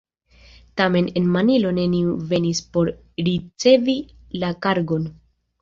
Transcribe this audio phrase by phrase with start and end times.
[0.79, 2.91] Tamen en Manilo neniu venis por
[3.29, 3.99] ricevi
[4.45, 5.07] la kargon.